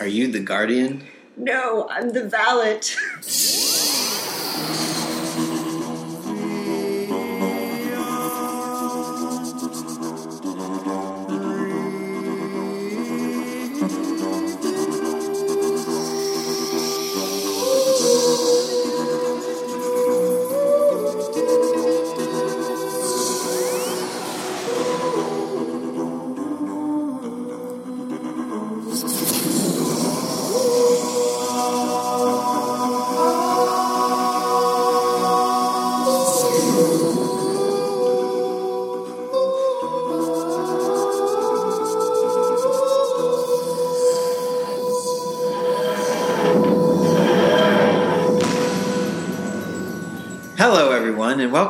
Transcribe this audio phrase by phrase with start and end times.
[0.00, 1.06] Are you the guardian?
[1.36, 2.80] No, I'm the valet.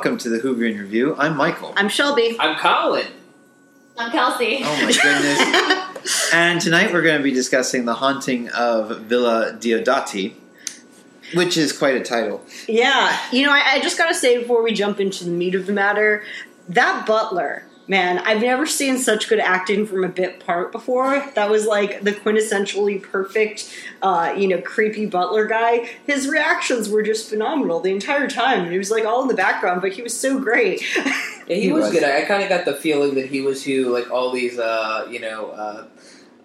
[0.02, 1.14] welcome to the Hooverian Review.
[1.16, 1.74] I'm Michael.
[1.76, 2.36] I'm Shelby.
[2.40, 3.06] I'm Colin.
[3.96, 4.58] I'm Kelsey.
[4.64, 6.32] Oh my goodness.
[6.34, 10.34] and tonight we're going to be discussing The Haunting of Villa Diodati,
[11.34, 12.44] which is quite a title.
[12.66, 15.66] yeah, you know, I, I just gotta say before we jump into the meat of
[15.66, 16.24] the matter,
[16.70, 21.28] that butler, man, I've never seen such good acting from a bit part before.
[21.34, 25.88] That was like the quintessentially perfect, uh, you know, creepy butler guy.
[26.06, 28.70] His reactions were just phenomenal the entire time.
[28.70, 30.82] He was like all in the background, but he was so great.
[31.48, 31.92] Yeah, he, He was, was.
[31.92, 32.04] good.
[32.04, 35.18] I, kind of got the feeling that he was who, like, all these, uh, you
[35.18, 35.86] know, uh,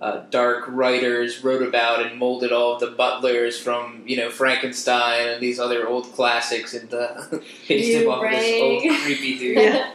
[0.02, 5.28] uh, dark writers wrote about and molded all of the butlers from, you know, Frankenstein
[5.28, 7.22] and these other old classics and uh,
[7.68, 9.58] based him You off this old creepy dude.
[9.58, 9.92] Yeah.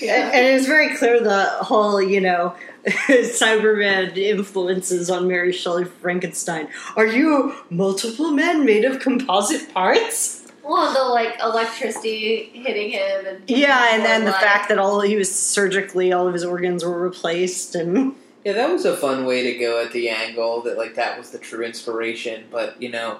[0.00, 2.54] And, and it was very clear the whole, you know,
[2.86, 6.68] Cyberman influences on Mary Shelley Frankenstein.
[6.96, 10.42] Are you multiple men made of composite parts?
[10.62, 14.40] Well, the like electricity hitting him, and Yeah, and then the Blood.
[14.40, 18.70] fact that all he was surgically, all of his organs were replaced, and Yeah, that
[18.70, 21.64] was a fun way to go at the angle that like that was the true
[21.64, 22.46] inspiration.
[22.50, 23.18] But you know,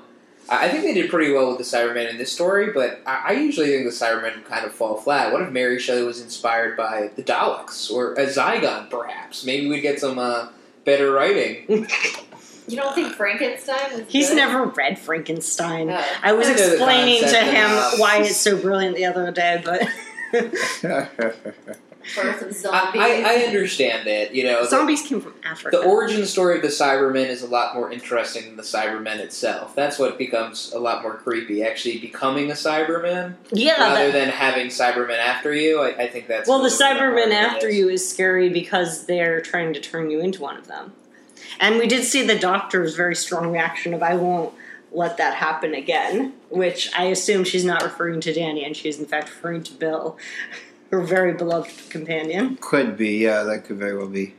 [0.49, 2.73] I I think they did pretty well with the Cybermen in this story.
[2.73, 5.33] But I, I usually think the Cybermen kind of fall flat.
[5.33, 9.45] What if Mary Shelley was inspired by the Daleks or a Zygon, perhaps?
[9.45, 10.49] Maybe we'd get some uh,
[10.85, 11.65] better writing.
[12.69, 14.03] you don't think Frankenstein was?
[14.09, 14.37] he's good?
[14.37, 15.89] never read Frankenstein.
[15.89, 16.05] No.
[16.23, 19.83] I was I explaining to him why it's so brilliant the other day, but
[22.15, 23.01] birth of I, zombies.
[23.03, 24.33] I, I understand it.
[24.33, 25.77] You know, the, zombies came from Africa.
[25.77, 29.75] the origin story of the Cybermen is a lot more interesting than the Cybermen itself.
[29.75, 31.63] That's what becomes a lot more creepy.
[31.65, 33.35] Actually, becoming a Cyberman.
[33.51, 35.81] yeah, rather that- than having Cybermen after you.
[35.81, 37.77] I, I think that's Well, the what Cybermen after is.
[37.77, 40.93] you is scary because they're trying to turn you into one of them.
[41.61, 44.53] And we did see the doctor's very strong reaction of, I won't
[44.93, 49.07] let that happen again, which I assume she's not referring to Danny, and she's in
[49.07, 50.17] fact referring to Bill,
[50.91, 52.59] her very beloved companion.
[52.61, 54.35] Could be, yeah, that could very well be.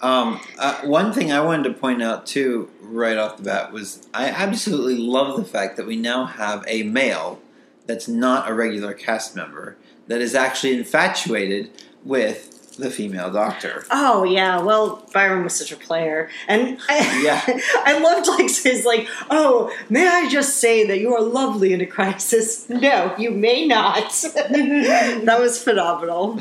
[0.00, 4.06] Um, uh, one thing I wanted to point out too, right off the bat, was
[4.12, 7.40] I absolutely love the fact that we now have a male
[7.86, 9.76] that's not a regular cast member
[10.08, 11.70] that is actually infatuated
[12.04, 13.84] with the female doctor.
[13.90, 17.60] Oh yeah, well Byron was such a player, and I, Yeah.
[17.84, 21.80] I loved like his like, oh, may I just say that you are lovely in
[21.80, 22.68] a crisis?
[22.68, 24.10] No, you may not.
[24.34, 26.38] that was phenomenal.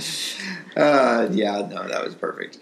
[0.76, 2.58] Uh, yeah, no, that was perfect.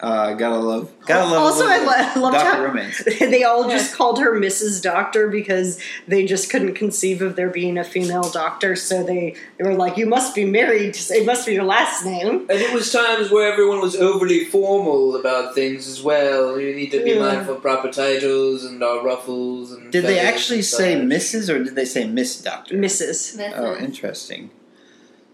[0.00, 1.42] Uh, gotta love, gotta love.
[1.42, 3.02] Also, I, bit lo- I of loved doctor how romance.
[3.18, 4.80] they all just called her Mrs.
[4.80, 8.76] Doctor because they just couldn't conceive of there being a female doctor.
[8.76, 10.96] So they, they were like, "You must be married.
[11.10, 15.16] It must be your last name." And it was times where everyone was overly formal
[15.16, 16.60] about things as well.
[16.60, 17.18] You need to be Yeah.
[17.18, 19.90] mindful of proper titles and our ruffles and.
[19.90, 20.94] Did they actually and say.
[20.94, 21.52] Mrs.
[21.52, 22.76] or did they say Miss Doctor?
[22.76, 23.14] Mrs.
[23.32, 23.52] Smith.
[23.56, 24.50] Oh, interesting.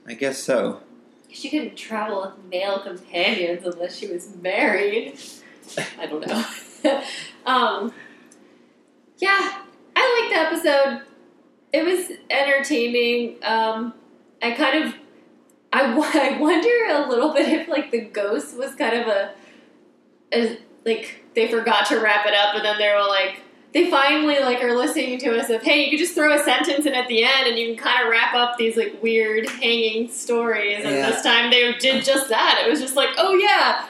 [0.06, 0.80] I guess so.
[1.34, 5.18] She couldn't travel with male companions unless she was married.
[5.98, 6.44] I don't know.
[7.46, 7.92] um,
[9.18, 9.62] yeah,
[9.96, 11.02] I liked the episode.
[11.72, 13.42] It was entertaining.
[13.42, 13.94] Um,
[14.40, 14.94] I kind of,
[15.72, 15.82] I,
[16.34, 19.32] I wonder a little bit if like the ghost was kind of a,
[20.32, 23.40] a like they forgot to wrap it up, and then they were like.
[23.74, 26.86] They finally like are listening to us of hey you could just throw a sentence
[26.86, 30.08] in at the end and you can kind of wrap up these like weird hanging
[30.08, 31.10] stories and Yeah.
[31.10, 33.86] this time they did just that it was just like oh yeah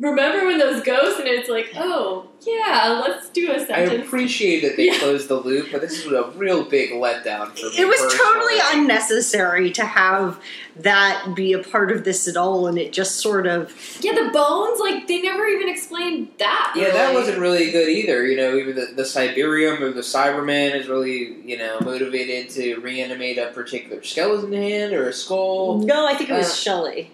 [0.00, 3.94] remember when those ghosts and it's like oh yeah let's do a I sentence I
[3.94, 4.98] appreciate that they Yeah.
[4.98, 7.78] closed the loop, but this was a real big letdown for me.
[7.78, 8.18] It was personally.
[8.18, 10.40] totally unnecessary to have
[10.76, 14.30] that be a part of this at all, and it just sort of yeah the
[14.32, 18.24] bones like they never even explained that Yeah, that wasn't really good either.
[18.24, 22.76] You know, even the, the Cyberium or the Cyberman is really, you know, motivated to
[22.76, 25.78] reanimate a particular skeleton hand or a skull.
[25.78, 26.06] no.
[26.06, 27.10] I think it was Uh, Shelley.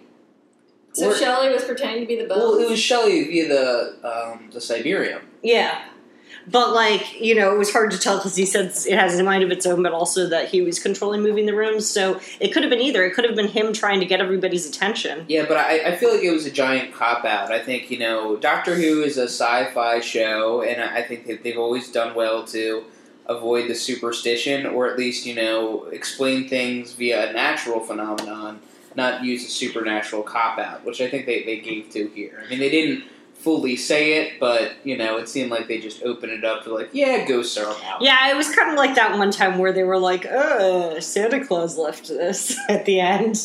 [0.94, 3.94] So Or- Shelley was pretending to be the bones Well, it was Shelley via the
[4.02, 5.20] um, the Cyberium.
[5.42, 5.82] Yeah.
[6.46, 9.24] but like you know, it was hard to tell because he said it has a
[9.24, 11.86] mind of its own, but also that he was controlling moving the rooms.
[11.86, 13.02] So it could have been either.
[13.04, 15.24] It could have been him trying to get everybody's attention.
[15.28, 17.50] Yeah, but I, I feel like it was a giant cop out.
[17.50, 21.42] I think you know Doctor Who is a sci-fi show, and I I think that
[21.42, 22.84] they've always done well to
[23.26, 28.60] avoid the superstition, or at least you know explain things via a natural phenomenon,
[28.96, 32.42] not use a supernatural cop out, which I think they, they gave to here.
[32.44, 33.04] I mean, they didn't
[33.34, 36.72] fully say it, but you know, it seemed like they just opened it up to
[36.74, 38.00] like, yeah, ghosts are out.
[38.00, 41.44] Yeah, it was kind of like that one time where they were like, "Uh, Santa
[41.44, 43.38] Claus left this" at the end.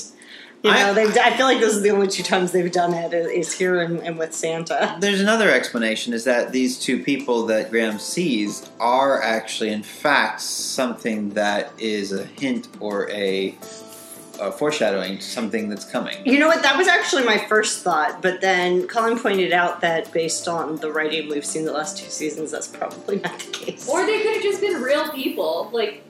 [0.63, 1.05] You I- know, they.
[1.19, 3.99] I feel like those are the only two times they've done it is here and,
[4.01, 4.97] and with Santa.
[4.99, 10.41] There's another explanation: is that these two people that Graham sees are actually, in fact,
[10.41, 13.57] something that is a hint or a,
[14.39, 16.18] a foreshadowing to something that's coming.
[16.25, 16.63] You know what?
[16.63, 20.91] That was actually my first thought, but then Colin pointed out that based on the
[20.91, 23.88] writing we've seen the last two seasons, that's probably not the case.
[23.88, 25.69] Or they could have just been real people.
[25.71, 26.03] Like,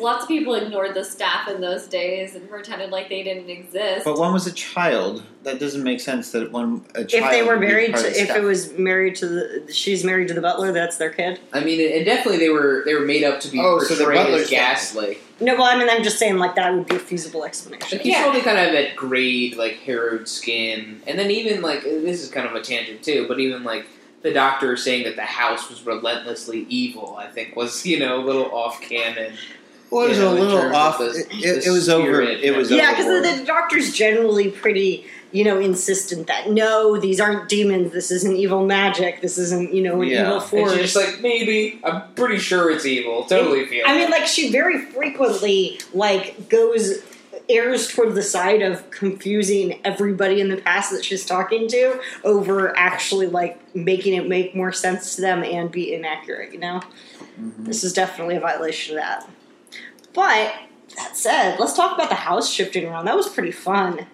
[0.00, 4.04] lots of people ignored the staff in those days and pretended like they didn't exist.
[4.04, 5.22] But one was a child.
[5.44, 6.32] That doesn't make sense.
[6.32, 7.24] That one a child.
[7.24, 8.36] if they were married, to, if staff.
[8.36, 10.72] it was married to the, she's married to the butler.
[10.72, 11.40] That's their kid.
[11.52, 14.04] I mean, and definitely they were they were made up to be Oh, so the
[14.04, 15.18] portrayed butler's ghastly.
[15.40, 17.98] No, well, I mean, I'm just saying like that would be a feasible explanation.
[17.98, 18.22] Like he's Yeah.
[18.24, 22.46] probably kind of that grayed, like harrowed skin, and then even like this is kind
[22.46, 23.86] of a tangent too, but even like
[24.22, 28.24] the doctor saying that the house was relentlessly evil, I think was you know a
[28.24, 29.34] little off canon.
[29.90, 30.98] Well, it was know, a little terms of off.
[30.98, 32.20] the- it, the it, it was over.
[32.20, 37.20] It was Yeah, because the, the doctor's generally pretty, you know, insistent that no, these
[37.20, 37.92] aren't demons.
[37.92, 39.20] This isn't evil magic.
[39.22, 40.22] This isn't, you know, an Yeah.
[40.22, 40.72] evil And force.
[40.72, 43.24] she's just like maybe I'm pretty sure it's evil.
[43.24, 43.84] Totally feel.
[43.86, 46.98] I mean, like she very frequently like goes
[47.50, 52.76] errs toward the side of confusing everybody in the past that she's talking to over
[52.76, 56.52] actually like making it make more sense to them and be inaccurate.
[56.52, 56.80] You know,
[57.40, 57.64] Mhm.
[57.64, 59.30] this is definitely a violation of that.
[60.14, 60.54] But
[60.96, 63.04] that said, let's talk about the house shifting around.
[63.04, 64.06] That was pretty fun.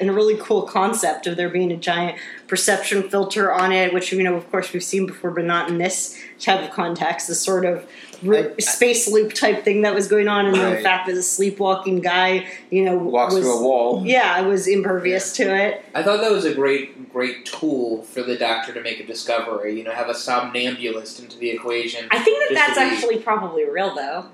[0.00, 4.12] And a really cool concept of there being a giant perception filter on it, which
[4.12, 7.26] you know, of course, we've seen before, but not in this type of context.
[7.26, 7.84] The sort of
[8.22, 11.08] ro- I- I- space loop type thing that was going on, and then the fact
[11.08, 14.02] that the sleepwalking guy, you know, walks was, through a wall.
[14.06, 15.84] Yeah, I was impervious to it.
[15.96, 19.76] I thought that was a great, great tool for the doctor to make a discovery.
[19.76, 22.06] You know, have a somnambulist into the equation.
[22.12, 24.26] I think that that's be- actually probably real, though.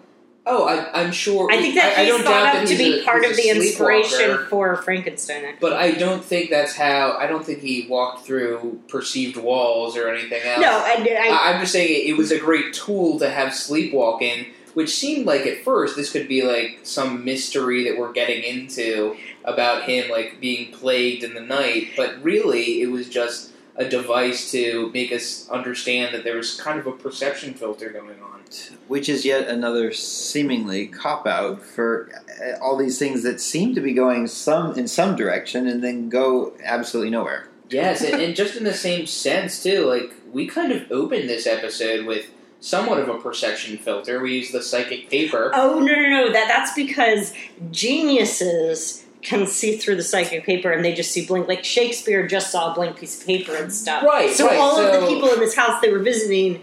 [0.46, 1.50] Oh, I, I'm sure.
[1.50, 3.24] I think that I, I he's don't thought doubt of that to be a- part
[3.24, 5.44] of the inspiration for Frankenstein.
[5.44, 5.58] Actually.
[5.60, 7.16] But I don't think that's how.
[7.18, 10.60] I don't think he walked through perceived walls or anything else.
[10.60, 13.54] No, I, I, I, I'm just saying it, it was a great tool to have
[13.54, 18.42] sleepwalking, which seemed like at first this could be like some mystery that we're getting
[18.42, 23.84] into about him like being plagued in the night, but really it was just a
[23.88, 28.40] device to make us understand that there was kind of a perception filter going on.
[28.86, 32.10] which is yet another seemingly cop out for
[32.40, 36.08] uh, all these things that seem to be going some in some direction and then
[36.08, 37.48] go absolutely nowhere.
[37.70, 41.46] Yes, and, and just in the same sense too, like we kind of opened this
[41.46, 42.26] episode with
[42.60, 44.20] somewhat of a perception filter.
[44.20, 45.50] We used the psychic paper.
[45.54, 46.32] Oh no no no!
[46.32, 47.32] That that's because
[47.70, 51.48] geniuses can see through the psychic paper and they just see blank.
[51.48, 54.04] Like Shakespeare just saw a blank piece of paper and stuff.
[54.04, 56.62] Right, So right, all of the people in this house they were visiting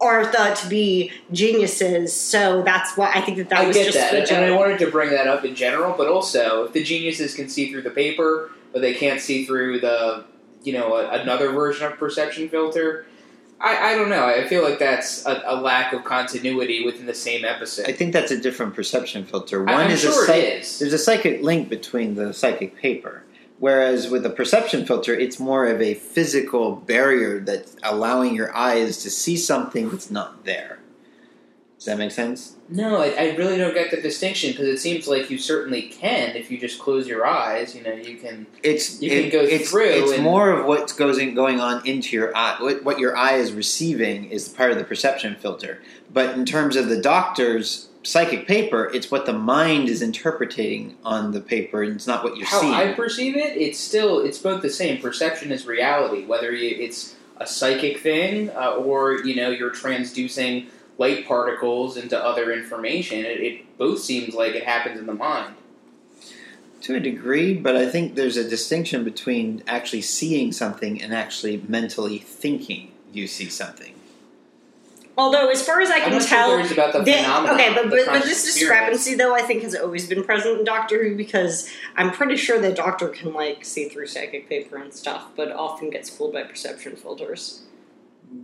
[0.00, 2.14] are thought to be geniuses.
[2.14, 4.56] So that's why I think that that I was get just that, and, and I
[4.56, 7.82] wanted to bring that up in general, but also if the geniuses can see through
[7.82, 10.24] the paper, but they can't see through the,
[10.62, 13.06] you know, a, another version of perception filter.
[13.60, 14.26] I, I don't know.
[14.26, 17.86] I feel like that's a, a lack of continuity within the same episode.
[17.88, 19.64] I think that's a different perception filter.
[19.64, 20.78] One I'm is sure a psych- it is.
[20.78, 23.22] there's a psychic link between the psychic paper,
[23.58, 29.02] whereas with the perception filter, it's more of a physical barrier that's allowing your eyes
[29.04, 30.75] to see something that's not there.
[31.86, 32.56] Does that make sense?
[32.68, 36.34] No, I, I really don't get the distinction because it seems like you certainly can
[36.34, 37.76] if you just close your eyes.
[37.76, 38.44] You know, you can.
[38.64, 41.86] It's You can go it's, through It's and- more of what's goes in, going on
[41.86, 42.56] into your eye.
[42.58, 45.80] What, what your eye is receiving is part of the perception filter.
[46.12, 51.30] But in terms of the doctor's psychic paper, it's what the mind is interpreting on
[51.30, 52.72] the paper, and it's not what you're seeing.
[52.72, 52.90] How seeing.
[52.90, 55.00] I perceive it, it's still it's both the same.
[55.00, 60.66] Perception is reality, whether you, it's a psychic thing uh, or you know you're transducing
[60.98, 63.18] light particles into other information.
[63.24, 65.54] It, it both seems like it happens in the mind.
[66.82, 71.62] To a degree, but I think there's a distinction between actually seeing something and actually
[71.68, 73.92] mentally thinking you see something.
[75.18, 77.54] Although, as far as I I'm can not tell, sure about the The- phenomenon.
[77.58, 80.64] okay, but, the but, but this discrepancy, though, I think has always been present in
[80.64, 84.92] Doctor Who because I'm pretty sure the Doctor can like see through psychic paper and
[84.92, 87.62] stuff, but often gets fooled by perception filters.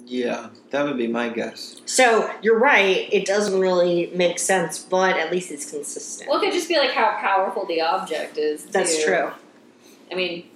[0.04, 1.80] Yeah, that would be my guess.
[1.86, 3.08] So you're right.
[3.12, 6.28] It doesn't really make sense, but at least it's consistent.
[6.28, 8.64] Well, it could just be like how powerful the object is.
[8.66, 9.04] That's too.
[9.04, 9.30] true.
[10.10, 10.46] I mean,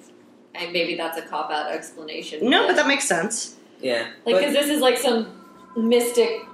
[0.54, 2.48] and maybe that's a cop out explanation.
[2.48, 3.56] No, but that makes sense.
[3.80, 5.28] Yeah, like because this is like some
[5.76, 6.46] mystic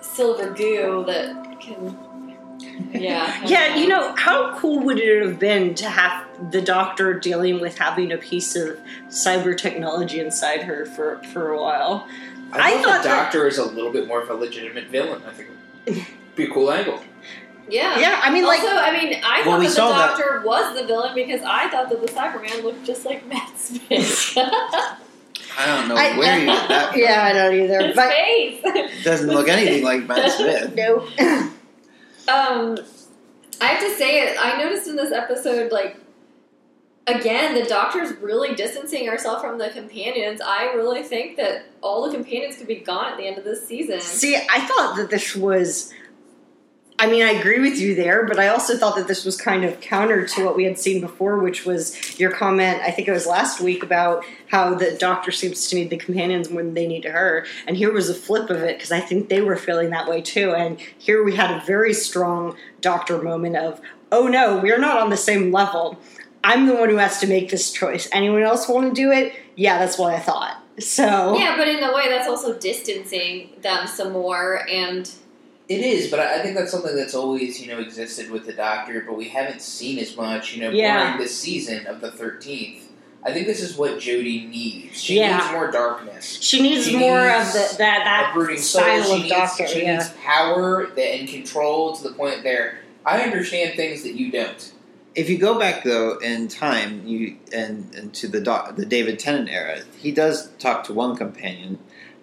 [0.00, 1.96] silver goo that can.
[2.92, 3.40] Yeah.
[3.46, 7.78] Yeah, you know, how cool would it have been to have the doctor dealing with
[7.78, 12.06] having a piece of cyber technology inside her for, for a while?
[12.52, 15.22] I I, thought thought the Doctor is a little bit more of a legitimate villain.
[15.26, 15.48] I think
[15.86, 16.04] it'd
[16.36, 17.00] be a cool angle.
[17.68, 17.98] Yeah.
[18.00, 20.16] Yeah, I mean, like, also, I mean, I Well, thought we that the saw that-
[20.18, 24.32] Doctor was the villain because I thought that the Cyberman looked just like Matt Smith.
[24.36, 26.90] I don't know I- where you get that.
[26.92, 27.00] From.
[27.00, 27.86] yeah, I don't either.
[27.86, 28.60] His But face.
[28.64, 30.74] It doesn't look anything like Matt Smith.
[30.74, 31.06] no.
[32.30, 32.78] Um,
[33.60, 34.36] I have to say it.
[34.38, 35.96] I noticed in this episode, like,
[37.06, 40.40] again, the Doctor's really distancing herself from the companions.
[40.40, 43.66] I really think that all the companions could be gone at the end of this
[43.66, 44.00] season.
[44.00, 45.92] See, I thought that this was.
[47.00, 49.64] I mean, I agree with you there, but I also thought that this was kind
[49.64, 53.12] of counter to what we had seen before, which was your comment, I think it
[53.12, 56.86] was last week, about how the doctor seems to need the companions more than they
[56.86, 57.46] need her.
[57.66, 60.20] And here was a flip of it, because I think they were feeling that way
[60.20, 60.52] too.
[60.52, 63.80] And here we had a very strong doctor moment of,
[64.12, 65.98] oh no, we're not on the same level.
[66.44, 68.10] I'm the one who has to make this choice.
[68.12, 69.32] Anyone else want to do it?
[69.56, 70.62] Yeah, that's what I thought.
[70.78, 71.38] So.
[71.38, 74.68] Yeah, but in a way, that's also distancing them some more.
[74.68, 75.10] And
[75.70, 78.52] It is, but I I think that's something that's always, you know, existed with the
[78.52, 81.04] Doctor, but we haven't seen as much, you know, Yeah.
[81.04, 82.88] during this season of the Thirteenth.
[83.22, 85.00] I think this is what Jodie needs.
[85.00, 85.36] She Yeah.
[85.38, 86.38] needs more darkness.
[86.40, 88.82] She needs She more needs of the, that that a brooding soul.
[88.82, 89.68] style She of needs, doctor.
[89.68, 89.92] she yeah.
[89.92, 92.80] needs power that, and control to the point there.
[93.06, 94.72] I understand things that you don't.
[95.14, 99.20] If you go back though in time, you and, and to the doc, the David
[99.20, 101.78] Tennant era, he does talk to one companion,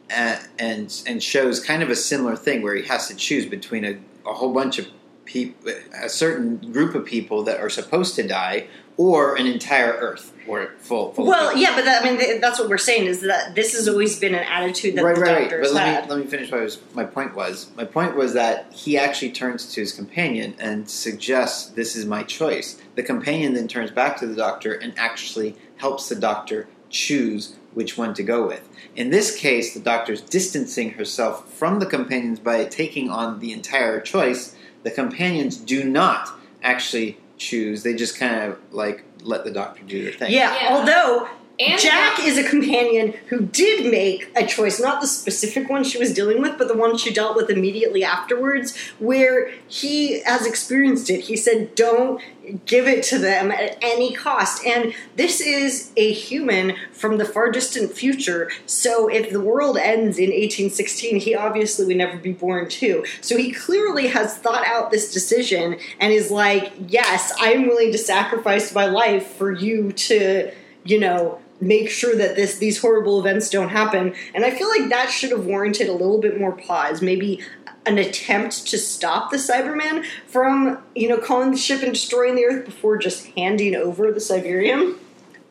[0.09, 3.85] and, and and shows kind of a similar thing where he has to choose between
[3.85, 4.87] a, a whole bunch of
[5.25, 5.71] people,
[6.01, 10.71] a certain group of people that are supposed to die, or an entire Earth or
[10.79, 11.13] full.
[11.13, 13.87] full Well, yeah, but that, I mean, that's what we're saying is that this has
[13.87, 15.41] always been an attitude that right, the right, right.
[15.41, 16.03] doctors But let had.
[16.05, 17.69] me let me finish what was, my point was.
[17.75, 22.23] My point was that he actually turns to his companion and suggests, "This is my
[22.23, 27.55] choice." The companion then turns back to the doctor and actually helps the doctor choose
[27.77, 28.67] which one to go with.
[28.95, 33.99] In this case, the doctor's distancing herself from the companions by taking on the entire
[34.01, 34.55] choice.
[34.81, 36.27] The companions do not
[36.63, 40.31] actually choose; they just kind of like let the doctor do their thing.
[40.31, 40.73] yeah, Yeah.
[40.75, 41.27] although
[41.59, 45.97] and Jack is a companion who did make a choice, not the specific one she
[45.97, 51.09] was dealing with, but the one she dealt with immediately afterwards, where he has experienced
[51.09, 51.21] it.
[51.21, 52.21] He said, Don't
[52.65, 54.63] give it to them at any cost.
[54.65, 58.51] And this is a human from the far distant future.
[58.67, 63.03] So if the world ends in 1816, he obviously would never be born too.
[63.21, 67.97] So he clearly has thought out this decision and is like, Yes, I'm willing to
[67.97, 70.51] sacrifice my life for you to,
[70.83, 74.13] you know, make sure that this these horrible events don't happen.
[74.33, 77.01] And I feel like that should have warranted a little bit more pause.
[77.01, 77.41] Maybe
[77.85, 82.45] an attempt to stop the Cybermen from, you know, calling the ship and destroying the
[82.45, 84.97] Earth before just handing over the Cyberium.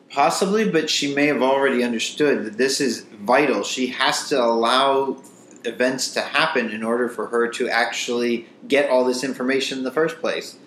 [0.09, 3.63] Possibly, but she may have already understood that this is vital.
[3.63, 5.21] She has to allow
[5.65, 9.91] events to happen in order for her to actually get all this information in the
[9.91, 10.57] first place.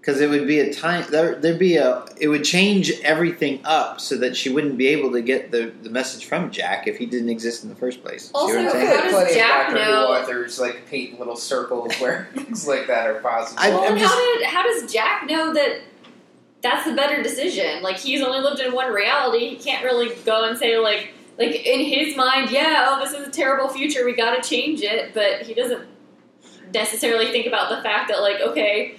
[0.00, 4.00] Because it would be a time there, there'd be a it would change everything up
[4.00, 7.04] so that she wouldn't be able to get the, the message from Jack if he
[7.04, 8.28] didn't exist in the first place.
[8.28, 11.36] See Also, what I'm I How does plenty Jack know- Who authors like paint little
[11.36, 13.60] circles where things like that are possible.
[13.62, 15.80] I- well, I'm just- how did how does Jack know that
[16.62, 17.82] that's the better decision?
[17.82, 19.50] Like he's only lived in one reality.
[19.50, 23.26] He can't really go and say like like in his mind, yeah, oh, this is
[23.28, 24.04] a terrible future.
[24.06, 25.12] We got to change it.
[25.12, 25.86] But he doesn't
[26.72, 28.96] necessarily think about the fact that like okay,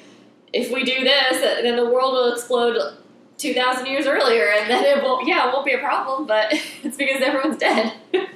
[0.53, 2.97] if we do this, then the world will explode.
[3.37, 6.45] 2000 years earlier and then it won't yeah it won't be a problem but
[6.83, 7.91] it's because everyone's dead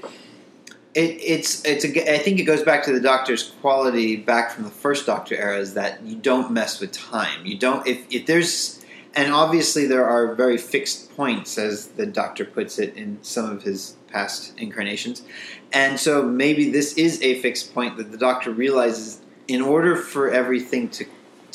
[0.95, 4.63] It, it's it's a, I think it goes back to the Doctor's quality back from
[4.63, 7.45] the first Doctor era is that you don't mess with time.
[7.45, 12.45] You don't if if there's and obviously there are very fixed points as the Doctor
[12.45, 15.23] puts it in some of his past incarnations,
[15.73, 19.19] and so maybe this is a fixed point that the Doctor realizes
[19.49, 21.03] in order for everything to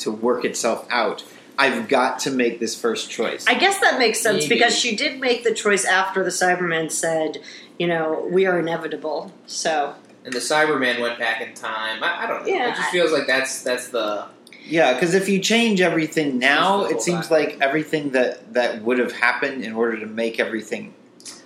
[0.01, 1.23] to work itself out.
[1.57, 3.45] I've got to make this first choice.
[3.47, 4.55] I guess that makes sense Maybe.
[4.55, 7.37] because she did make the choice after the Cybermen said,
[7.77, 9.31] you know, we are inevitable.
[9.45, 9.93] So
[10.23, 12.03] and the Cyberman went back in time.
[12.03, 12.53] I, I don't know.
[12.53, 14.27] Yeah, it just I- feels like that's that's the
[14.65, 18.99] Yeah, because if you change everything now, it seems double like everything that that would
[18.99, 20.93] have happened in order to make everything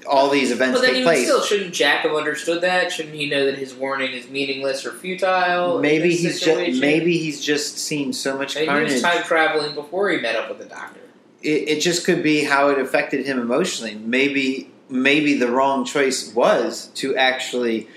[0.07, 1.25] all these events But then take even place.
[1.25, 2.91] still, shouldn't Jack have understood that?
[2.91, 5.79] Shouldn't he know that his warning is meaningless or futile?
[5.79, 10.09] maybe he's just maybe he's just seen so much Maybe he was time traveling before
[10.09, 10.99] he met up with the doctor.
[11.41, 13.95] it, it just could be how it affected him emotionally.
[13.95, 17.87] Maybe maybe the wrong choice was to actually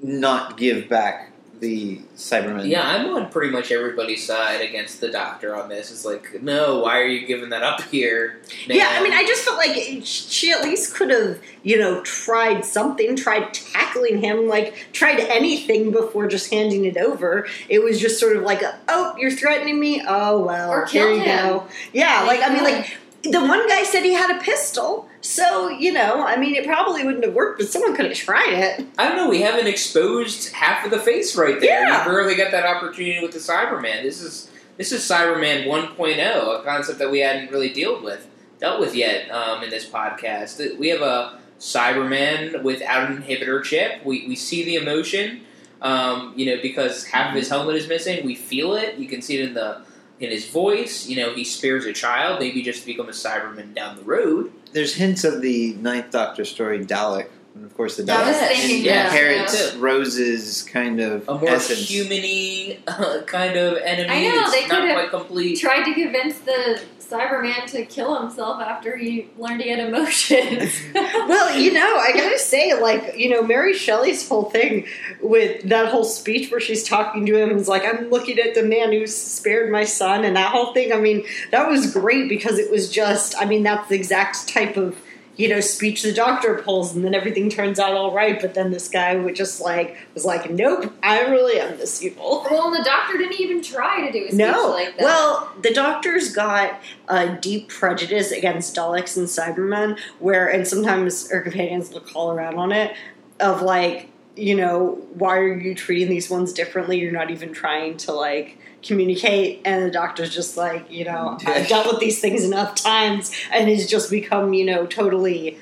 [0.00, 1.27] not give back
[1.60, 2.68] the Cybermen.
[2.68, 5.90] Yeah, I'm on pretty much everybody's side against the doctor on this.
[5.90, 8.40] It's like, no, why are you giving that up here?
[8.66, 12.64] Yeah, I mean, I just felt like she at least could have, you know, tried
[12.64, 17.46] something, tried tackling him, like tried anything before just handing it over.
[17.68, 20.02] It was just sort of like, a, oh, you're threatening me.
[20.06, 21.48] Oh well, Or here kill you him.
[21.48, 21.66] go.
[21.92, 25.92] Yeah, like I mean, like the one guy said he had a pistol, so you
[25.92, 28.86] know, I mean, it probably wouldn't have worked, but someone could have tried it.
[28.98, 29.28] I don't know.
[29.28, 31.82] We haven't exposed half of the face right there.
[31.82, 32.04] Yeah.
[32.04, 34.02] You barely got that opportunity with the Cyberman.
[34.02, 38.28] This is this is Cyberman 1.0, a concept that we hadn't really dealt with
[38.60, 40.78] dealt with yet um, in this podcast.
[40.78, 44.04] We have a Cyberman without an inhibitor chip.
[44.04, 45.42] We we see the emotion,
[45.82, 48.24] um, you know, because half of his helmet is missing.
[48.24, 48.96] We feel it.
[48.96, 49.82] You can see it in the
[50.20, 51.06] in his voice.
[51.06, 54.52] You know, he spares a child, maybe just to become a Cyberman down the road.
[54.72, 58.48] There's hints of the Ninth Doctor story, Dalek, and of course the I was Dalek
[58.48, 59.78] thinking yeah, that, inherits yeah.
[59.80, 61.90] Rose's kind of A more essence.
[61.90, 64.08] humany uh, kind of enemy.
[64.08, 65.58] I know, It's they not could've quite complete.
[65.58, 70.74] tried to convince the Cyberman to kill himself after he learned he had emotions.
[71.28, 74.86] Well, you know, I gotta say, like, you know, Mary Shelley's whole thing
[75.20, 78.62] with that whole speech where she's talking to him is like, I'm looking at the
[78.62, 82.58] man who spared my son, and that whole thing, I mean, that was great because
[82.58, 84.98] it was just, I mean, that's the exact type of,
[85.38, 88.72] you know, speech the doctor pulls, and then everything turns out all right, but then
[88.72, 92.44] this guy would just like, was like, nope, I really am this evil.
[92.50, 94.70] well, and the doctor didn't even try to do a speech No.
[94.70, 95.04] like that.
[95.04, 101.40] Well, the doctor's got a deep prejudice against Daleks and Cybermen, where, and sometimes her
[101.40, 102.96] companions will call around on it,
[103.38, 106.98] of like, you know, why are you treating these ones differently?
[106.98, 109.60] You're not even trying to like communicate.
[109.64, 113.68] And the doctor's just like, you know, I've dealt with these things enough times and
[113.68, 115.58] has just become, you know, totally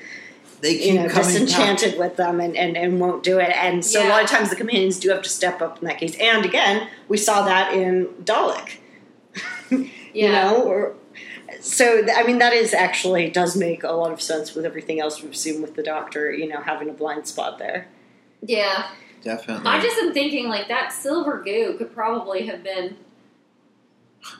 [0.61, 1.25] They you know, coming back.
[1.25, 3.51] disenchanted with them and, and, and won't do it.
[3.55, 5.99] And so a lot of times the companions do have to step up in that
[5.99, 6.15] case.
[6.19, 8.77] And again, we saw that in Dalek.
[9.69, 10.43] You Yeah.
[10.49, 10.95] know, or
[11.59, 14.99] so th- I mean that is actually does make a lot of sense with everything
[14.99, 16.31] else we've seen with the Doctor.
[16.31, 17.87] You know, having a blind spot there.
[18.41, 18.89] yeah.
[19.23, 19.65] Definitely.
[19.69, 22.95] I just am thinking like that silver goo could probably have been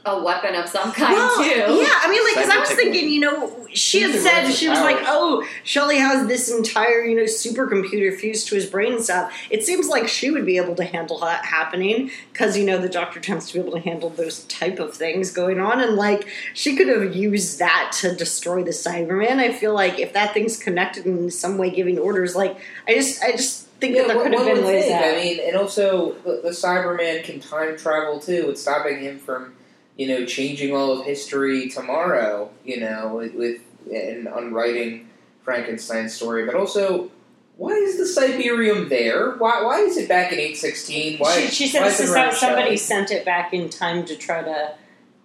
[0.06, 1.50] a weapon of some kind well, too.
[1.50, 4.80] yeah, I mean, like, because I was thinking, you know, she had said she was
[4.80, 9.34] like, "Oh, Shelley has this entire, you know, supercomputer fused to his brain and stuff."
[9.50, 12.90] It seems like she would be able to handle that happening because you know the
[12.90, 16.28] Doctor tends to be able to handle those type of things going on, and like
[16.54, 19.40] she could have used that to destroy the Cyberman.
[19.40, 23.22] I feel like if that thing's connected in some way, giving orders, like I just,
[23.24, 25.04] I just think Yeah, that there one- could have one been would ways think.
[25.06, 28.50] I mean, and also the, the Cyberman can time travel too.
[28.50, 29.54] It's stopping him from,
[29.98, 32.50] you know, changing all of history tomorrow.
[32.64, 35.10] You know, with, with and unwriting
[35.44, 36.46] Frankenstein's story.
[36.46, 37.10] But also,
[37.56, 39.32] why is the Cyberium there?
[39.32, 41.18] Why why is it back in eight sixteen?
[41.18, 42.78] Why she, she said why this is is how somebody Shelley?
[42.78, 44.76] sent it back in time to try to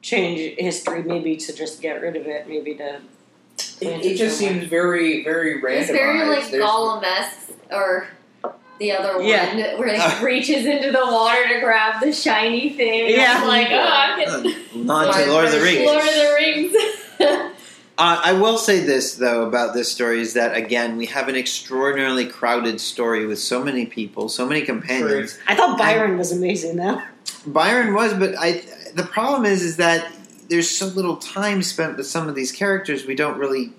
[0.00, 3.00] change history, maybe to just get rid of it, maybe to.
[3.80, 5.82] It, it just seems very very random.
[5.82, 8.08] It's very like There's- Gollum-esque or
[8.78, 9.76] the other one Yeah.
[9.78, 13.10] where he reaches into the water to grab the shiny thing.
[13.10, 13.38] Yeah.
[13.38, 14.56] It's like, oh, I'm Uh, getting
[14.86, 15.86] Nod to Lord of the Rings.
[15.86, 17.52] Lord of the Rings.
[17.98, 21.36] Uh, I will say this though about this story is that again we have an
[21.36, 25.38] extraordinarily crowded story with so many people, so many companions.
[25.46, 27.02] I thought Byron was amazing though.
[27.46, 28.62] Byron was, but I.
[28.94, 30.10] The problem is, is that
[30.48, 33.04] there's so little time spent with some of these characters.
[33.06, 33.72] We don't really.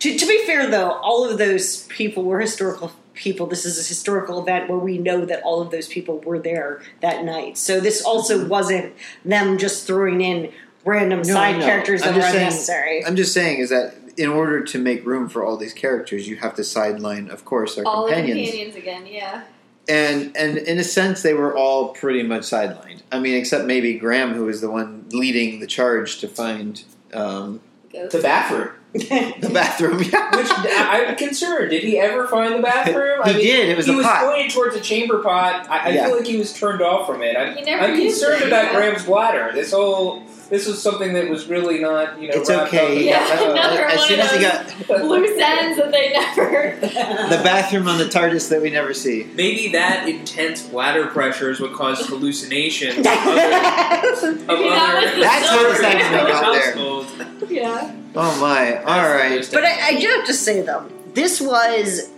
[0.00, 3.46] To, to be fair, though, all of those people were historical people.
[3.46, 6.80] This is a historical event where we know that all of those people were there
[7.00, 7.58] that night.
[7.58, 10.52] So this also wasn't them just throwing in
[10.84, 11.64] random No, side no.
[11.64, 13.04] characters that I'm were just saying- unnecessary.
[13.06, 16.36] I'm just saying is that in order to make room for all these characters, you
[16.36, 18.48] have to sideline, of course, our All the companions.
[18.50, 19.42] companions again, yeah.
[19.88, 23.02] and and in a sense they were all pretty much sidelined.
[23.12, 27.60] I mean, except maybe Graham, who was the one leading the charge to find um,
[27.92, 28.08] Go.
[28.08, 28.70] the bathroom.
[29.40, 30.02] the bathroom.
[30.02, 30.36] Yeah.
[30.36, 31.70] Which I- I'm concerned.
[31.70, 33.22] Did he ever find the bathroom?
[33.24, 33.68] He I mean, did.
[33.70, 34.24] It was he a was pot.
[34.24, 35.66] pointed towards a chamber pot.
[35.68, 36.06] I, I Yeah.
[36.06, 37.36] feel like he was turned off from it.
[37.36, 38.72] I, He never I'm concerned it, about yeah.
[38.74, 39.50] Graham's bladder.
[39.54, 42.34] This whole this was something that was really not you know.
[42.36, 43.10] It's okay.
[43.10, 45.90] Up Yeah, uh, another as one soon of as he those got Loose ends that
[45.90, 46.76] they never.
[46.80, 49.24] the bathroom on the TARDIS that we never see.
[49.34, 53.34] Maybe that intense bladder pressure is what caused hallucinations of other.
[53.36, 55.92] That's Of Maybe that other That's how this story.
[55.94, 57.50] actually got there.
[57.50, 57.96] yeah.
[58.14, 58.82] Oh my!
[58.82, 59.48] All right.
[59.52, 62.10] But I, I do have to say though, this was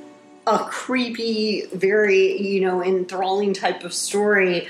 [0.46, 4.66] a creepy, very, you know, enthralling type of story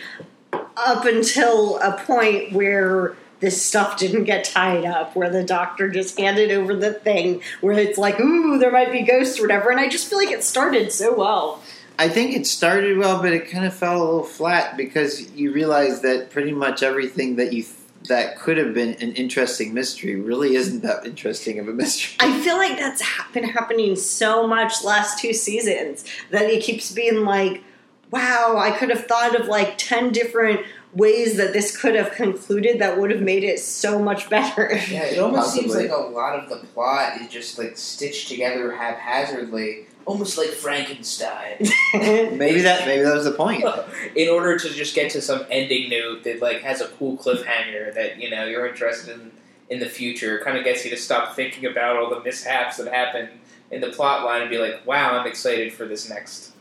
[0.52, 6.18] up until a point where this stuff didn't get tied up, where the doctor just
[6.18, 9.70] handed over the thing, where it's like, ooh, there might be ghosts or whatever.
[9.70, 11.62] And I just feel like it started so well.
[11.98, 15.52] I think it started well, but it kind of fell a little flat because you
[15.52, 17.64] realize that pretty much everything that you
[18.06, 22.16] that could have been an interesting mystery really isn't that interesting of a mystery.
[22.20, 26.92] I feel like that's ha- been happening so much last two seasons that it keeps
[26.92, 27.62] being like,
[28.10, 30.60] wow, I could have thought of like 10 different
[30.92, 34.70] ways that this could have concluded that would have made it so much better.
[34.88, 38.72] Yeah, it almost seems like a lot of the plot is just like stitched together
[38.72, 41.56] haphazardly, almost like Frankenstein.
[41.94, 43.64] Maybe that maybe that was the point.
[44.16, 47.94] in order to just get to some ending note that like has a cool cliffhanger
[47.94, 49.30] that you know you're interested in
[49.70, 52.92] in the future, kind of gets you to stop thinking about all the mishaps that
[52.92, 53.28] happen
[53.70, 56.52] in the plot line and be like, "Wow, I'm excited for this next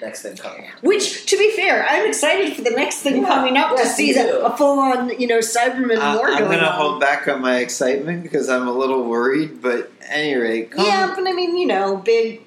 [0.00, 3.56] next thing coming." Which, to be fair, I'm excited for the next thing Yeah, coming
[3.56, 6.44] up to see me that a full on, you know, Cyberman Uh, war I'm going
[6.50, 6.72] going to on.
[6.72, 9.60] hold back on my excitement because I'm a little worried.
[9.62, 12.42] But at any rate, Colin- yeah, but I mean, you know, big,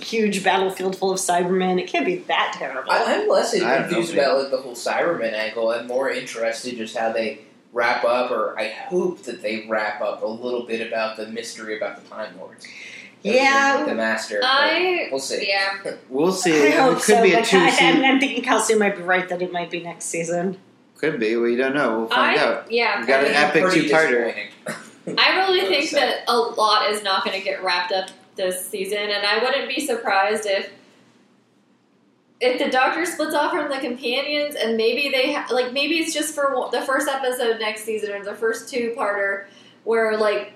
[0.00, 1.78] huge battlefield full of Cybermen.
[1.80, 2.90] It can't be that terrible.
[2.90, 5.70] I, I'm less I don't know, confused about like the whole Cyberman angle.
[5.70, 7.40] I'm more interested just how they
[7.72, 11.76] wrap up, or I hope that they wrap up a little bit about the mystery
[11.76, 12.66] about the Time Lords.
[13.22, 13.84] Yeah.
[13.86, 14.40] the Master.
[14.42, 15.46] I we'll see.
[15.48, 15.94] yeah.
[16.08, 16.52] we'll see.
[16.52, 17.22] I It hope could so.
[17.22, 18.02] be a but two I, I'm.
[18.04, 20.58] I'm thinking Kelsey might be right that it might be next season.
[20.96, 21.36] Could be.
[21.36, 22.00] We don't know.
[22.00, 22.70] We'll find I out.
[22.72, 23.00] yeah.
[23.00, 24.48] We got an epic two-parter.
[25.18, 26.24] I really think Upset.
[26.26, 29.68] that a lot is not going to get wrapped up this season, and I wouldn't
[29.68, 30.70] be surprised if
[32.40, 36.14] if the Doctor splits off from the companions, and maybe they ha- like maybe it's
[36.14, 39.46] just for the first episode next season or the first two parter,
[39.84, 40.52] where like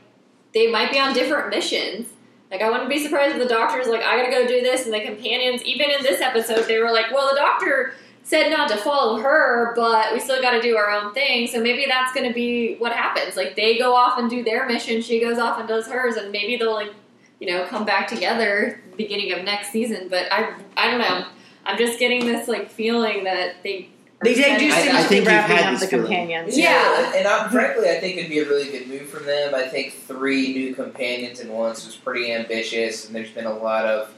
[0.55, 2.09] they might be on different missions.
[2.55, 4.95] Like I wouldn't be surprised if the Doctor's like I gotta go do this, and
[4.95, 8.77] the companions even in this episode they were like, well the Doctor said not to
[8.77, 11.49] follow her, but we still got to do our own thing.
[11.49, 13.37] So maybe that's to be what happens.
[13.37, 16.31] Like they go off and do their mission, she goes off and does hers, and
[16.31, 16.95] maybe they'll like,
[17.41, 20.07] you know, come back together beginning of next season.
[20.09, 21.27] But I, I don't know.
[21.67, 23.91] I'm just getting this like feeling that they.
[24.31, 26.07] Are They, they do seem I to think be you've wrapping had up the feeling.
[26.07, 26.59] companions.
[26.59, 27.07] Yeah.
[27.07, 29.55] and, and I, frankly, I think it'd be a really good move from them.
[29.55, 33.85] I think three new companions in once was pretty ambitious, and there's been a lot
[33.87, 34.11] of,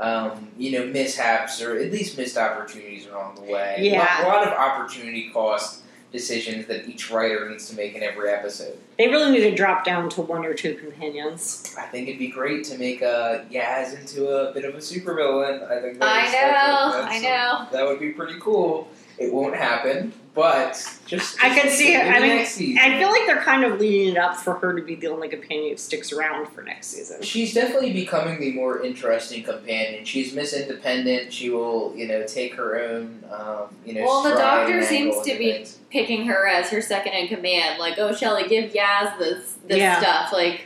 [0.00, 3.76] um, you know, mishaps or at least missed opportunities along the way.
[3.80, 4.24] Yeah.
[4.24, 5.80] a lot of opportunity cost
[6.12, 8.76] decisions that each writer needs to make in every episode.
[8.98, 11.74] They really need to drop down to one or two companions.
[11.78, 15.66] I think it'd be great to make uh, Yaz into a bit of a supervillain.
[15.70, 17.66] I think I know, I know.
[17.72, 18.88] that would be pretty cool.
[19.22, 20.72] It won't happen, but
[21.06, 22.04] just I can see it.
[22.06, 22.78] I mean, season.
[22.82, 25.28] I feel like they're kind of leading it up for her to be the only
[25.28, 27.22] companion who sticks around for next season.
[27.22, 30.04] She's definitely becoming the more interesting companion.
[30.04, 31.32] She's Miss Independent.
[31.32, 34.04] She will, you know, take her own, um, you know.
[34.04, 35.78] Well, the Doctor seems to be- things.
[35.90, 37.78] picking her as her second in command.
[37.78, 40.00] Like, oh, Shelley, give Yaz this this Yeah.
[40.00, 40.32] stuff.
[40.32, 40.62] Like,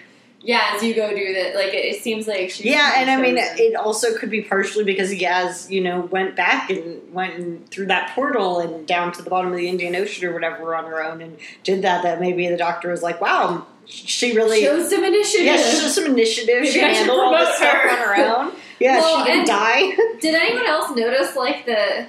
[0.47, 1.55] Yaz, you go do that.
[1.57, 4.85] Like, it, it seems like she's Yeah, and I mean, it also could be partially
[4.85, 9.23] because Yaz, you know, went back and went and through that portal and down to
[9.23, 12.03] the bottom of the Indian Ocean or whatever on her own and did that.
[12.05, 14.61] That maybe the doctor was like, wow, she really.
[14.63, 15.47] shows some initiative.
[15.47, 16.67] Yeah, she showed some initiative.
[16.67, 18.53] She Maybe should handled all this stuff on her own.
[18.79, 19.97] Yeah, Well, she didn't die.
[20.21, 22.07] Did anyone else notice like the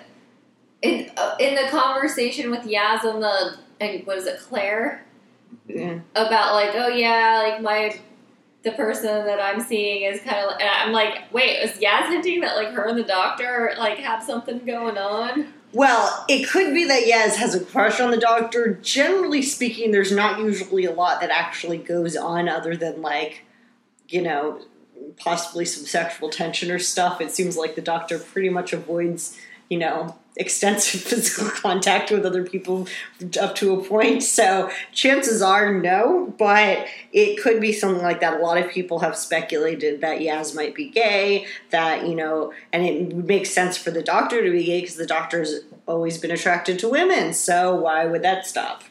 [0.82, 5.06] in uh, in the conversation with Yaz and the and what is it Claire
[5.66, 6.00] Yeah.
[6.14, 7.98] about like oh yeah like my
[8.64, 12.42] the person that I'm seeing is kind of and I'm like wait is Yaz hinting
[12.42, 16.86] that like her and the doctor like have something going on Well, it could be
[16.86, 18.76] that Yaz has a crush on the doctor.
[18.76, 23.44] Generally speaking, there's not usually a lot that actually goes on other than like,
[24.08, 24.62] you know,
[25.18, 27.20] possibly some sexual tension or stuff.
[27.20, 29.38] It seems like the doctor pretty much avoids,
[29.70, 32.88] you know, extensive physical contact with other people
[33.40, 34.24] up to a point.
[34.24, 38.40] So chances are no, but it could be something like that.
[38.40, 42.86] A lot of people have speculated that Yaz might be gay, that, you know, and
[42.86, 46.32] it would make sense for the doctor to be gay because the doctor's always been
[46.32, 47.34] attracted to women.
[47.34, 48.84] So why would that stop?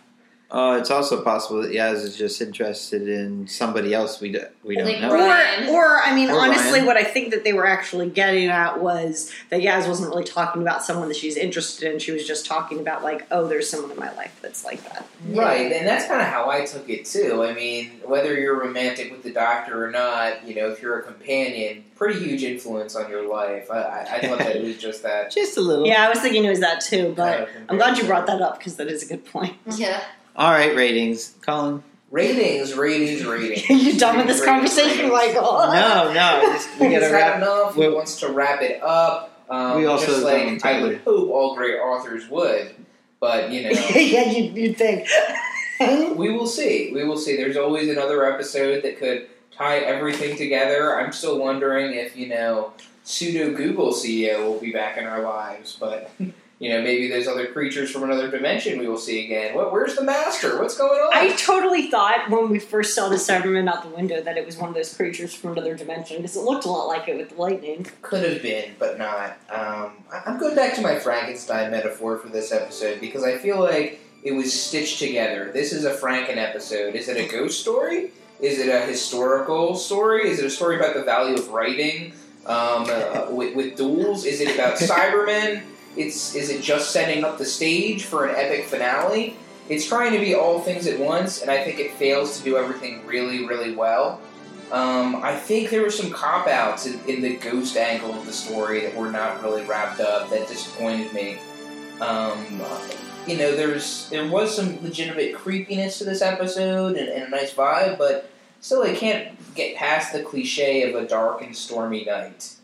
[0.48, 4.76] Uh, it's also possible that Yaz is just interested in somebody else we, do, we
[4.76, 5.12] don't Like know.
[5.12, 5.68] Ryan.
[5.70, 6.86] Or, or I mean, Or honestly, Ryan.
[6.86, 10.62] what I think that they were actually getting at was that Yaz wasn't really talking
[10.62, 11.98] about someone that she's interested in.
[11.98, 15.06] She was just talking about like, oh, there's someone in my life that's like that.
[15.28, 17.42] Right, and that's kind of how I took it too.
[17.42, 21.02] I mean, whether you're romantic with the Doctor or not, you know, if you're a
[21.02, 23.68] companion, pretty huge influence on your life.
[23.70, 25.30] I, I, I thought that it was just that.
[25.34, 25.86] Just a little.
[25.86, 28.26] Yeah, I was thinking it was that too, but kind of I'm glad you brought
[28.26, 29.56] that up because that is a good point.
[29.76, 30.02] yeah
[30.36, 31.34] All right, ratings.
[31.42, 33.68] Colin, ratings, ratings, ratings.
[33.70, 34.44] you done with this Ratings,
[34.74, 35.34] conversation, ratings.
[35.34, 35.52] Michael?
[35.72, 37.36] No, no, just, we He's gotta had wrap.
[37.38, 37.74] enough.
[37.74, 39.32] He well- wants to wrap it up.
[39.48, 42.74] Um, We also just don't like I would hope all great authors would,
[43.20, 43.70] but you know.
[43.94, 45.08] yeah, you, you'd think.
[45.78, 46.90] We will see.
[46.94, 47.36] We will see.
[47.36, 50.98] There's always another episode that could tie everything together.
[50.98, 52.72] I'm still wondering if, you know,
[53.04, 56.10] pseudo Google CEO will be back in our lives, but
[56.58, 59.54] you know, maybe there's other creatures from another dimension we will see again.
[59.54, 60.58] What where's the master?
[60.58, 61.10] What's going on?
[61.12, 64.56] I totally thought when we first saw the Cyberman out the window that it was
[64.56, 67.30] one of those creatures from another dimension because it looked a lot like it with
[67.30, 67.86] the lightning.
[68.00, 69.36] Could have been, but not.
[69.50, 74.00] Um, I'm going back to my Frankenstein metaphor for this episode because I feel like
[74.22, 75.50] it was stitched together.
[75.52, 76.94] This is a Franken episode.
[76.94, 78.12] Is it a ghost story?
[78.40, 80.28] Is it a historical story?
[80.28, 82.12] Is it a story about the value of writing
[82.46, 84.24] um, uh, with, with duels?
[84.24, 85.62] Is it about Cybermen?
[85.96, 89.36] It's is it just setting up the stage for an epic finale?
[89.68, 92.56] It's trying to be all things at once, and I think it fails to do
[92.56, 94.20] everything really, really well.
[94.70, 98.32] Um, I think there were some cop outs in, in the ghost angle of the
[98.32, 101.38] story that were not really wrapped up that disappointed me.
[102.00, 102.60] Um,
[103.26, 107.54] you know, there's there was some legitimate creepiness to this episode and, and a nice
[107.54, 108.30] vibe, but
[108.60, 112.55] still, I can't get past the cliche of a dark and stormy night.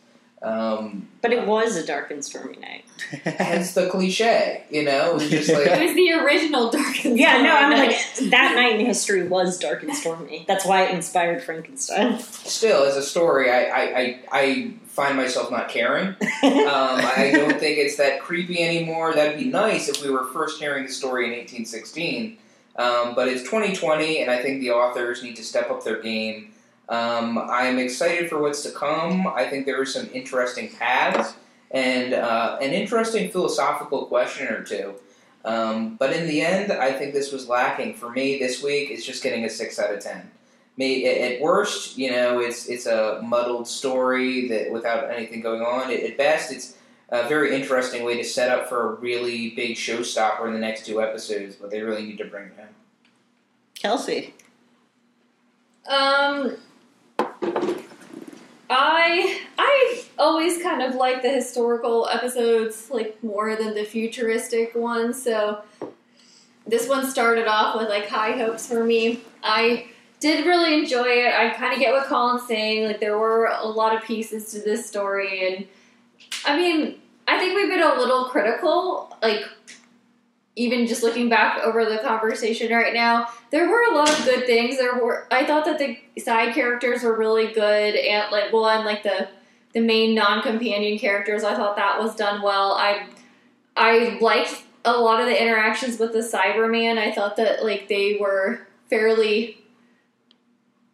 [0.42, 2.84] Um, But it was a dark and stormy night.
[3.24, 7.42] hence the cliche, you know, it's just like It was the original Dark and Yeah,
[7.42, 10.44] no, I mean, like, that night in history was dark and stormy.
[10.48, 12.18] That's why it inspired Frankenstein.
[12.18, 16.08] still as a story, I I, I, I find myself not caring.
[16.08, 19.14] Um, I don't think it's that creepy anymore.
[19.14, 22.38] That'd be nice if we were first hearing the story in 1816.
[22.76, 26.51] Um, but it's 2020, and I think the authors need to step up their game.
[26.92, 29.26] Um, I'm excited for what's to come.
[29.26, 31.34] I think there are some interesting paths
[31.70, 34.94] and uh, an interesting philosophical question or two.
[35.44, 37.94] Um, but in the end, I think this was lacking.
[37.94, 40.30] For me, this week, it's just getting a 6 out of 10
[40.76, 45.90] may at worst, you know, it's it's a muddled story that without anything going on.
[45.90, 46.76] At best, it's
[47.10, 50.86] a very interesting way to set up for a really big showstopper in the next
[50.86, 51.56] two episodes.
[51.56, 52.68] But they really need to bring it in.
[53.74, 54.34] Kelsey.
[55.86, 56.56] Um,
[58.70, 65.22] I I always kind of like the historical episodes like more than the futuristic ones.
[65.22, 65.62] So
[66.66, 69.20] this one started off with like high hopes for me.
[69.42, 69.86] I
[70.20, 71.34] did really enjoy it.
[71.34, 72.86] I kind of get what Colin's saying.
[72.86, 75.66] Like there were a lot of pieces to this story, and
[76.44, 79.16] I mean, I think we've been a little critical.
[79.20, 79.42] Like
[80.54, 84.44] even just looking back over the conversation right now, there were a lot of good
[84.46, 84.76] things.
[84.76, 88.84] There were I thought that the side characters were really good and like well and
[88.84, 89.28] like the
[89.72, 92.72] the main non companion characters, I thought that was done well.
[92.72, 93.06] I
[93.76, 96.98] I liked a lot of the interactions with the Cyberman.
[96.98, 99.58] I thought that like they were fairly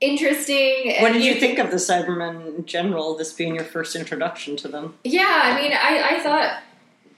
[0.01, 0.95] interesting.
[1.01, 4.69] What did you think of the Cybermen in general, this being your first introduction to
[4.69, 4.95] them?
[5.05, 6.63] Yeah, I mean, I, I thought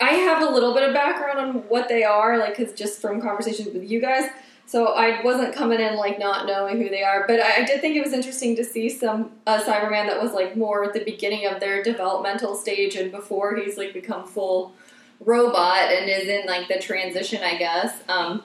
[0.01, 3.21] I have a little bit of background on what they are, like, cause just from
[3.21, 4.31] conversations with you guys.
[4.71, 7.81] So I wasn't coming in like not knowing who they are, but I, I did
[7.81, 11.05] think it was interesting to see some uh, Cyberman that was like more at the
[11.05, 14.73] beginning of their developmental stage and before he's like become full
[15.19, 18.01] robot and is in like the transition, I guess.
[18.09, 18.45] Um,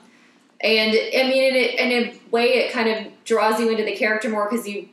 [0.62, 3.96] and I mean, in a, in a way, it kind of draws you into the
[3.96, 4.90] character more because you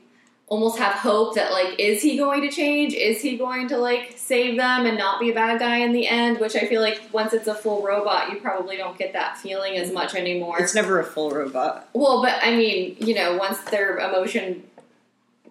[0.53, 2.93] almost have hope that like is he going to change?
[2.93, 6.07] Is he going to like save them and not be a bad guy in the
[6.07, 6.39] end?
[6.41, 9.79] Which i feel like once it's a full robot you probably don't get that feeling
[9.79, 10.61] as much anymore.
[10.61, 11.89] It's never a full robot.
[11.95, 14.63] well but i mean you know once their emotion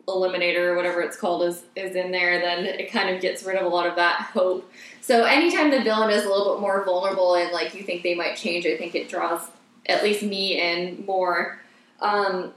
[0.07, 3.57] eliminator or whatever it's called is is in there then it kind of gets rid
[3.57, 4.71] of a lot of that hope.
[5.01, 8.13] So anytime the villain is a little bit more vulnerable and like you think they
[8.13, 9.41] might change i think it draws
[9.87, 11.59] at least me in more.
[12.01, 12.53] Um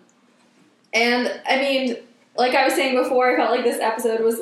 [0.93, 1.97] and i mean
[2.37, 4.41] like I was saying before, I felt like this episode was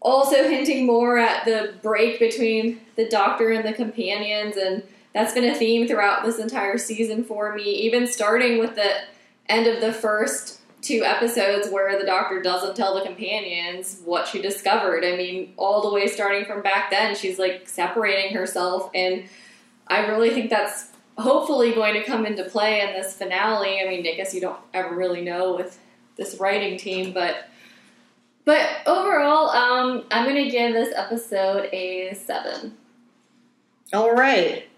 [0.00, 4.82] also hinting more at the break between the Doctor and the companions, and
[5.14, 8.92] that's been a theme throughout this entire season for me, even starting with the
[9.48, 14.42] end of the first two episodes where the Doctor doesn't tell the companions what she
[14.42, 15.02] discovered.
[15.02, 19.24] I mean, all the way starting from back then, she's like separating herself, and
[19.88, 23.80] I really think that's hopefully going to come into play in this finale.
[23.80, 25.78] I mean, I guess you don't ever really know with
[26.16, 27.48] this writing team, but
[28.44, 32.76] but overall, um, I'm gonna give this episode a seven.
[33.92, 34.68] All right.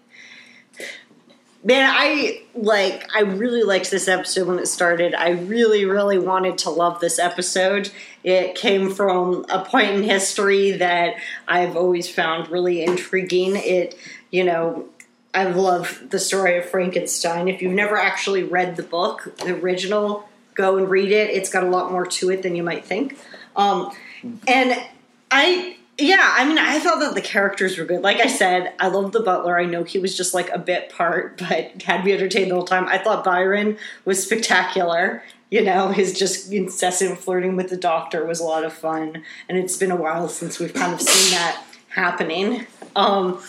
[1.63, 5.13] Man, I like I really liked this episode when it started.
[5.13, 7.89] I really, really wanted to love this episode.
[8.23, 11.15] It came from a point in history that
[11.47, 13.55] I've always found really intriguing.
[13.55, 13.97] It,
[14.31, 14.87] you know,
[15.33, 17.47] I love the story of Frankenstein.
[17.47, 20.26] If you've never actually read the book, the original,
[20.57, 21.29] go and read it.
[21.29, 23.17] It's got a lot more to it than you might think.
[23.55, 23.91] Um,
[24.47, 24.77] and
[25.31, 28.01] I, yeah, I mean, I thought that the characters were good.
[28.01, 29.57] Like I said, I love the butler.
[29.57, 32.65] I know he was just like a bit part, but had me entertained the whole
[32.65, 32.87] time.
[32.87, 35.23] I thought Byron was spectacular.
[35.49, 39.23] You know, his just incessant flirting with the doctor was a lot of fun.
[39.47, 42.67] And it's been a while since we've kind of seen that happening.
[42.97, 43.41] Um,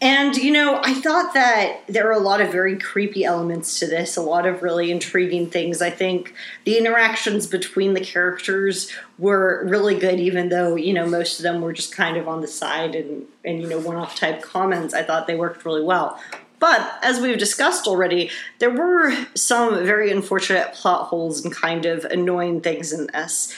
[0.00, 3.86] and, you know, I thought that there were a lot of very creepy elements to
[3.86, 5.82] this, a lot of really intriguing things.
[5.82, 6.34] I think
[6.64, 11.60] the interactions between the characters were really good, even though, you know, most of them
[11.60, 14.94] were just kind of on the side and, and you know, one off type comments.
[14.94, 16.20] I thought they worked really well.
[16.60, 18.30] But as we've discussed already,
[18.60, 23.56] there were some very unfortunate plot holes and kind of annoying things in this.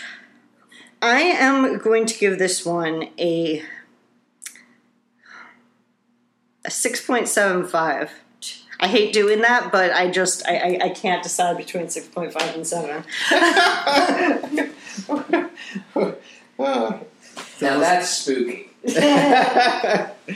[1.03, 3.62] I am going to give this one a
[6.66, 8.11] 6.75.
[8.83, 12.66] I hate doing that, but I just I, I, I can't decide between 6.5 and
[12.66, 13.05] 7.
[17.61, 18.70] Now that's spooky.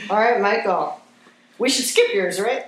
[0.09, 1.01] All right, Michael.
[1.57, 2.65] We should skip yours, right?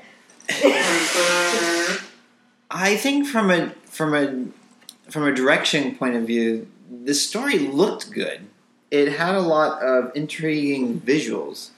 [2.72, 6.68] I think from a from a from a direction point of view,
[7.04, 8.48] the story looked good.
[8.90, 11.72] It had a lot of intriguing visuals.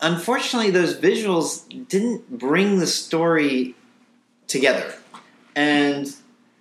[0.00, 3.74] Unfortunately, those visuals didn't bring the story
[4.46, 4.94] together,
[5.56, 6.14] and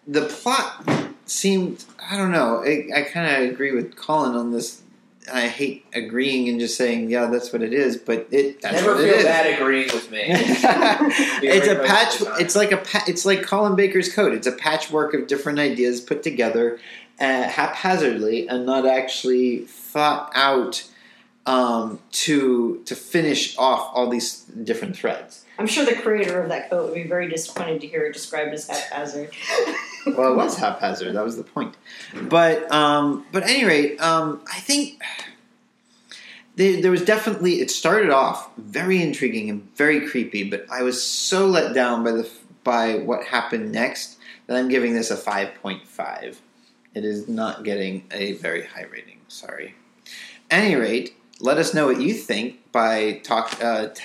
[0.08, 0.88] the plot
[1.26, 1.86] seemed.
[2.10, 2.63] I don't know.
[2.63, 4.82] I, I kind of agree with Colin on this.
[5.32, 9.06] I hate agreeing and just saying, "Yeah, that's what it is," but it Never feel
[9.06, 10.19] it bad agreeing with me.
[10.30, 12.19] it's a patch.
[12.19, 12.41] most of the time.
[12.41, 12.78] It's like a.
[12.78, 14.34] pa- It's like Colin Baker's code.
[14.34, 16.80] It's a patchwork of different ideas put together
[17.19, 20.88] uh, haphazardly and not actually thought out
[21.47, 25.45] um, to to finish off all these different threads.
[25.57, 28.53] I'm sure the creator of that quote would be very disappointed to hear it described
[28.53, 29.31] as haphazard.
[30.15, 31.15] Well, it was haphazard.
[31.15, 31.75] That was the point.
[32.29, 35.01] But um, but at any rate, um, I think
[36.55, 37.55] there, there was definitely.
[37.60, 42.12] It started off very intriguing and very creepy, but I was so let down by
[42.12, 42.29] the
[42.63, 46.39] by what happened next that I'm giving this a five point five.
[46.93, 49.19] It is not getting a very high rating.
[49.27, 49.75] Sorry.
[50.49, 54.02] At any rate, let us know what you think by talk uh, t-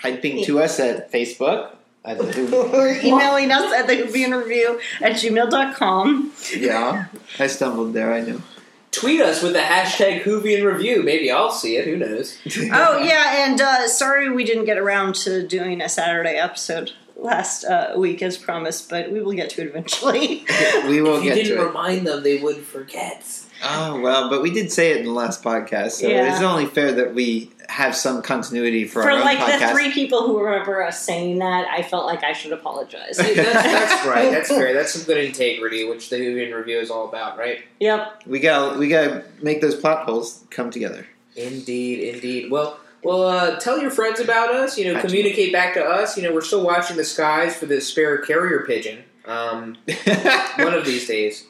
[0.00, 1.70] typing to us at Facebook.
[2.04, 6.32] At the- or emailing us at the Hoopy Review at gmail.com.
[6.56, 7.06] yeah,
[7.38, 8.12] I stumbled there.
[8.12, 8.42] I know.
[8.90, 11.02] Tweet us with the hashtag Whovian Review.
[11.02, 11.84] Maybe I'll see it.
[11.86, 12.38] Who knows?
[12.72, 17.64] Oh, yeah, and uh, sorry we didn't get around to doing a Saturday episode last
[17.64, 20.44] uh, week as promised, but we will get to it eventually.
[20.86, 21.40] we will get to.
[21.40, 23.24] if you didn't remind them, they would forget.
[23.66, 26.32] Oh well, but we did say it in the last podcast, so Yeah.
[26.32, 29.68] it's only fair that we have some continuity for, For our own like podcast.
[29.68, 33.16] the three people who remember us saying that, I felt like I should apologize.
[33.16, 34.30] That's, that's right.
[34.30, 34.74] That's fair.
[34.74, 37.60] That's some good integrity, which the Whovian Review is all about, right?
[37.80, 38.24] Yep.
[38.26, 41.06] we got we got to make those plot holes come together.
[41.36, 42.50] Indeed, indeed.
[42.50, 44.76] Well, well, uh, tell your friends about us.
[44.78, 45.06] You know, Gotcha.
[45.08, 46.16] communicate back to us.
[46.16, 49.04] You know, we're still watching the skies for the spare carrier pigeon.
[49.26, 49.76] Um,
[50.58, 51.44] one of these days.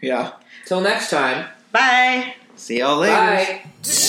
[0.00, 0.32] yeah.
[0.70, 1.46] Till next time.
[1.72, 2.36] Bye.
[2.54, 3.12] See y'all later.
[3.12, 3.62] Bye.